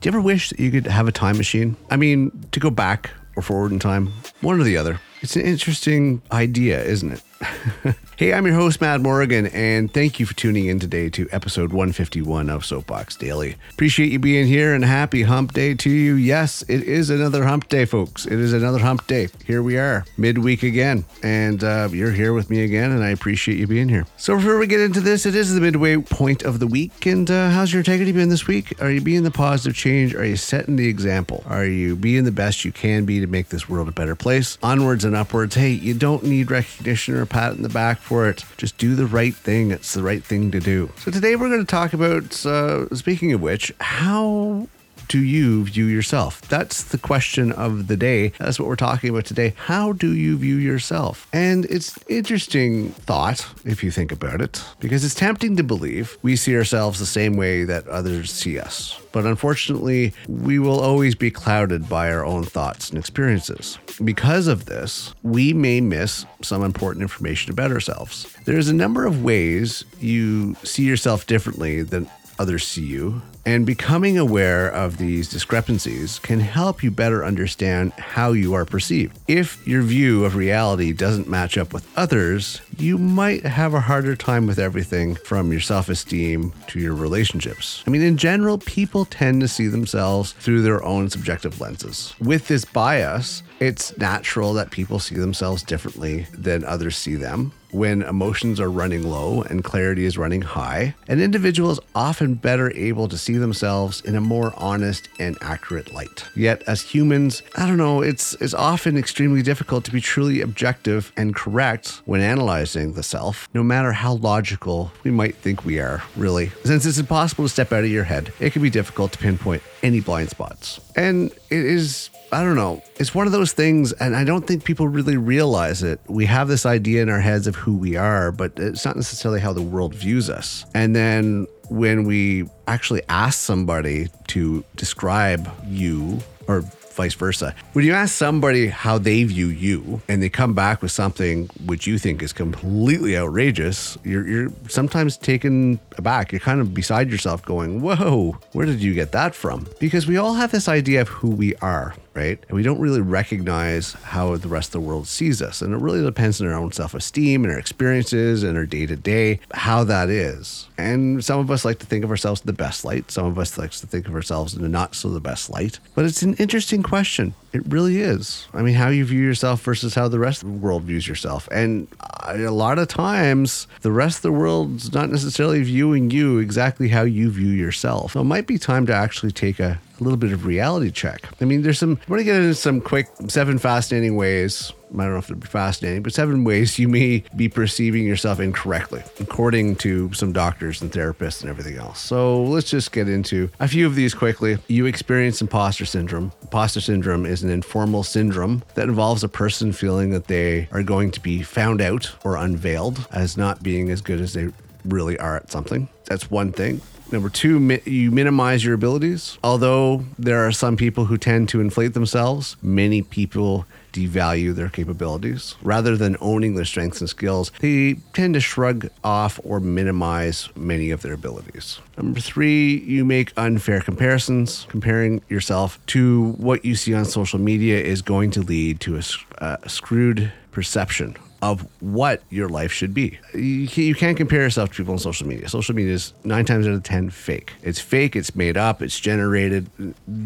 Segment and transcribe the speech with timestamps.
[0.00, 1.76] Do you ever wish that you could have a time machine?
[1.90, 4.12] I mean, to go back or forward in time,
[4.42, 5.00] one or the other.
[5.22, 7.22] It's an interesting idea, isn't it?
[8.16, 11.72] hey, I'm your host, Mad Morgan, and thank you for tuning in today to episode
[11.72, 13.56] 151 of Soapbox Daily.
[13.70, 16.14] Appreciate you being here and happy hump day to you.
[16.14, 18.26] Yes, it is another hump day, folks.
[18.26, 19.28] It is another hump day.
[19.44, 23.58] Here we are, midweek again, and uh, you're here with me again, and I appreciate
[23.58, 24.06] you being here.
[24.16, 27.30] So, before we get into this, it is the midway point of the week, and
[27.30, 28.80] uh, how's your integrity been this week?
[28.80, 30.14] Are you being the positive change?
[30.14, 31.44] Are you setting the example?
[31.46, 34.58] Are you being the best you can be to make this world a better place?
[34.62, 35.54] Onwards and upwards.
[35.54, 38.44] Hey, you don't need recognition or pat in the back for it.
[38.56, 39.70] Just do the right thing.
[39.70, 40.90] It's the right thing to do.
[40.96, 44.68] So today we're going to talk about, uh, speaking of which, how
[45.08, 46.40] do you view yourself?
[46.42, 48.32] That's the question of the day.
[48.38, 49.54] That's what we're talking about today.
[49.56, 51.26] How do you view yourself?
[51.32, 56.36] And it's interesting thought if you think about it, because it's tempting to believe we
[56.36, 59.00] see ourselves the same way that others see us.
[59.12, 63.78] But unfortunately, we will always be clouded by our own thoughts and experiences.
[64.04, 68.32] Because of this, we may miss some important information about ourselves.
[68.44, 72.08] There's a number of ways you see yourself differently than
[72.38, 73.22] others see you.
[73.44, 79.18] And becoming aware of these discrepancies can help you better understand how you are perceived.
[79.26, 84.14] If your view of reality doesn't match up with others, you might have a harder
[84.16, 87.82] time with everything from your self esteem to your relationships.
[87.86, 92.14] I mean, in general, people tend to see themselves through their own subjective lenses.
[92.20, 98.02] With this bias, it's natural that people see themselves differently than others see them when
[98.02, 103.08] emotions are running low and clarity is running high, an individual is often better able
[103.08, 106.24] to see themselves in a more honest and accurate light.
[106.34, 111.12] Yet, as humans, I don't know, it's, it's often extremely difficult to be truly objective
[111.16, 116.02] and correct when analyzing the self, no matter how logical we might think we are,
[116.16, 116.50] really.
[116.64, 119.62] Since it's impossible to step out of your head, it can be difficult to pinpoint
[119.82, 120.80] any blind spots.
[120.96, 122.82] And it is I don't know.
[122.96, 125.98] It's one of those things, and I don't think people really realize it.
[126.08, 129.40] We have this idea in our heads of who we are, but it's not necessarily
[129.40, 130.66] how the world views us.
[130.74, 136.18] And then when we actually ask somebody to describe you
[136.48, 136.64] or
[136.98, 137.54] vice versa.
[137.74, 141.86] When you ask somebody how they view you and they come back with something which
[141.86, 146.32] you think is completely outrageous, you're, you're sometimes taken aback.
[146.32, 149.68] You're kind of beside yourself going, Whoa, where did you get that from?
[149.78, 152.44] Because we all have this idea of who we are right?
[152.48, 155.62] And we don't really recognize how the rest of the world sees us.
[155.62, 158.86] And it really depends on our own self esteem and our experiences and our day
[158.86, 160.68] to day, how that is.
[160.76, 163.10] And some of us like to think of ourselves in the best light.
[163.10, 165.78] Some of us like to think of ourselves in the not so the best light.
[165.94, 167.34] But it's an interesting question.
[167.52, 168.46] It really is.
[168.54, 171.48] I mean, how you view yourself versus how the rest of the world views yourself.
[171.52, 171.86] And
[172.26, 177.02] a lot of times, the rest of the world's not necessarily viewing you exactly how
[177.02, 178.12] you view yourself.
[178.12, 181.22] So it might be time to actually take a, a little bit of reality check.
[181.40, 184.72] I mean, there's some, I want to get into some quick seven fascinating ways.
[184.94, 189.02] I don't know if they're fascinating, but seven ways you may be perceiving yourself incorrectly,
[189.20, 192.00] according to some doctors and therapists and everything else.
[192.00, 194.56] So let's just get into a few of these quickly.
[194.68, 196.32] You experience imposter syndrome.
[196.40, 201.10] Imposter syndrome is an informal syndrome that involves a person feeling that they are going
[201.10, 204.48] to be found out or unveiled as not being as good as they
[204.86, 205.86] really are at something.
[206.06, 206.80] That's one thing.
[207.10, 209.38] Number two, mi- you minimize your abilities.
[209.42, 215.56] Although there are some people who tend to inflate themselves, many people devalue their capabilities.
[215.62, 220.90] Rather than owning their strengths and skills, they tend to shrug off or minimize many
[220.90, 221.80] of their abilities.
[221.96, 224.66] Number three, you make unfair comparisons.
[224.68, 229.00] Comparing yourself to what you see on social media is going to lead to
[229.38, 233.18] a screwed perception of what your life should be.
[233.34, 235.48] You, can't compare yourself to people on social media.
[235.48, 237.52] Social media is nine times out of 10 fake.
[237.62, 239.70] It's fake, it's made up, it's generated.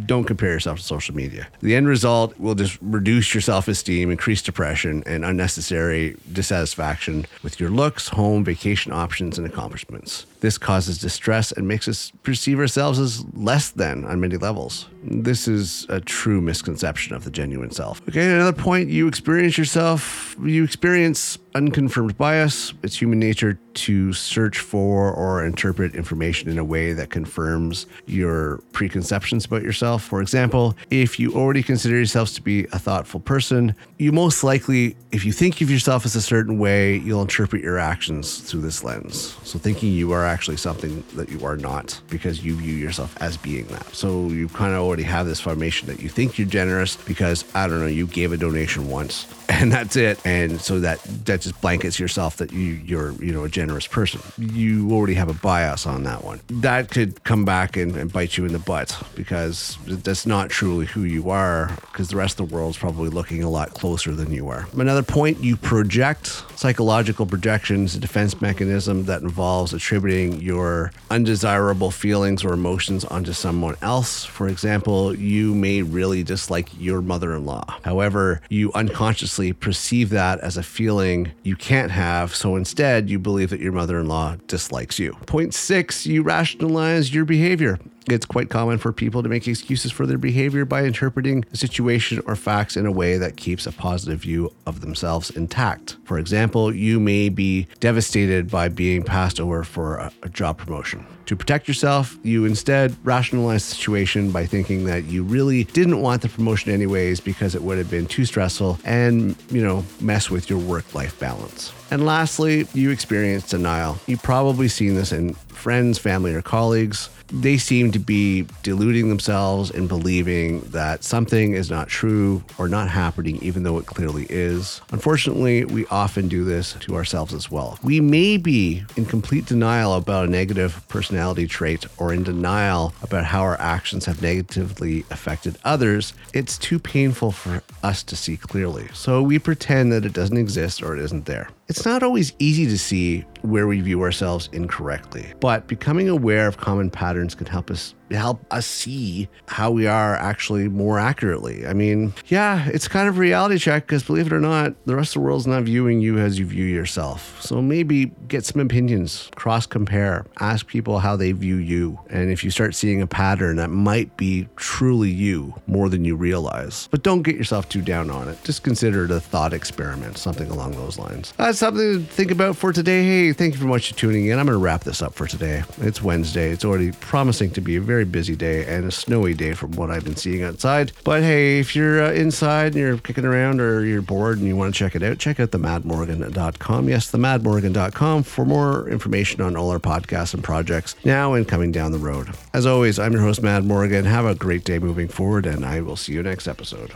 [0.07, 1.49] Don't compare yourself to social media.
[1.61, 7.61] The end result will just reduce your self esteem, increase depression, and unnecessary dissatisfaction with
[7.61, 10.27] your looks, home, vacation options, and accomplishments.
[10.43, 14.89] This causes distress and makes us perceive ourselves as less than on many levels.
[15.05, 18.03] This is a true misconception of the genuine self.
[18.09, 22.73] Okay, another point you experience yourself, you experience unconfirmed bias.
[22.83, 28.59] It's human nature to search for or interpret information in a way that confirms your
[28.73, 30.03] preconceptions about yourself.
[30.03, 34.97] For example, if you already consider yourselves to be a thoughtful person, you most likely,
[35.11, 38.85] if you think of yourself as a certain way, you'll interpret your actions through this
[38.85, 39.37] lens.
[39.43, 43.37] So thinking you are actually something that you are not because you view yourself as
[43.37, 43.87] being that.
[43.95, 47.69] So you kind of already have this formation that you think you're generous because I
[47.69, 50.25] don't know, you gave a donation once and that's it.
[50.25, 54.21] And so that that just blankets yourself that you you're you know a generous person.
[54.39, 56.41] You already have a bias on that one.
[56.49, 60.87] That could come back and, and bite you in the butt because that's not truly
[60.87, 64.33] who you are because the rest of the world's probably looking a lot closer than
[64.33, 64.67] you are.
[64.77, 72.45] Another point, you project psychological projections, a defense mechanism that involves attributing your undesirable feelings
[72.45, 74.25] or emotions onto someone else.
[74.25, 77.79] For example, you may really dislike your mother-in-law.
[77.85, 82.35] However, you unconsciously perceive that as a feeling you can't have.
[82.35, 85.15] So instead, you believe that your mother in law dislikes you.
[85.27, 87.79] Point six, you rationalize your behavior.
[88.09, 92.21] It's quite common for people to make excuses for their behavior by interpreting the situation
[92.27, 95.97] or facts in a way that keeps a positive view of themselves intact.
[96.05, 101.07] For example, you may be devastated by being passed over for a, a job promotion.
[101.27, 106.23] To protect yourself, you instead rationalize the situation by thinking that you really didn't want
[106.23, 110.51] the promotion anyways because it would have been too stressful and, you know, mess with
[110.51, 111.73] your work life balance.
[111.91, 113.99] And lastly, you experience denial.
[114.07, 119.71] You've probably seen this in friends, family, or colleagues they seem to be deluding themselves
[119.71, 124.83] and believing that something is not true or not happening, even though it clearly is.
[124.91, 127.79] Unfortunately, we often do this to ourselves as well.
[127.83, 133.23] We may be in complete denial about a negative personality trait or in denial about
[133.23, 136.15] how our actions have negatively affected others.
[136.33, 138.89] It's too painful for us to see clearly.
[138.95, 141.51] So we pretend that it doesn't exist or it isn't there.
[141.69, 146.57] It's not always easy to see where we view ourselves incorrectly, but becoming aware of
[146.57, 151.67] common patterns can help us help us see how we are actually more accurately.
[151.67, 155.11] I mean, yeah, it's kind of reality check because believe it or not, the rest
[155.11, 157.41] of the world's not viewing you as you view yourself.
[157.43, 161.99] So maybe get some opinions, cross compare, ask people how they view you.
[162.11, 166.17] And if you start seeing a pattern that might be truly you more than you
[166.17, 168.43] realize, but don't get yourself too down on it.
[168.45, 171.33] Just consider it a thought experiment, something along those lines.
[171.37, 173.03] That's something to think about for today.
[173.05, 174.39] Hey, thank you for much for tuning in.
[174.39, 175.65] I'm going to wrap this up for today.
[175.79, 176.51] It's Wednesday.
[176.51, 179.91] It's already promising to be a very busy day and a snowy day from what
[179.91, 180.93] I've been seeing outside.
[181.05, 184.57] But hey, if you're uh, inside and you're kicking around or you're bored and you
[184.57, 186.89] want to check it out, check out themadmorgan.com.
[186.89, 191.93] Yes, themadmorgan.com for more information on all our podcasts and projects now and coming down
[191.93, 192.31] the road.
[192.53, 194.05] As always, I'm your host, Mad Morgan.
[194.05, 196.93] Have a great day moving forward, and I will see you next episode.